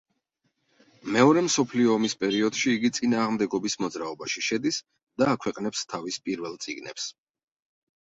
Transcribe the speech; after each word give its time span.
მეორე 1.15 1.43
მსოფლიო 1.47 1.91
ომის 1.97 2.17
პერიოდში 2.23 2.73
იგი 2.79 2.91
წინააღმდეგობის 2.99 3.79
მოძრაობაში 3.85 4.45
შედის 4.49 4.83
და 5.23 5.31
აქვეყნებს 5.37 5.89
თავის 5.97 6.23
პირველ 6.29 6.61
წიგნებს. 6.67 7.11